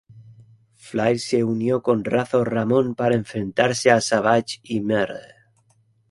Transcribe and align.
Flair 0.73 1.19
se 1.19 1.43
unió 1.43 1.83
con 1.83 2.03
Razor 2.03 2.51
Ramón 2.51 2.95
para 2.95 3.13
enfrentarse 3.13 3.91
a 3.91 4.01
Savage 4.01 4.57
y 4.63 4.81
Mr. 4.81 5.13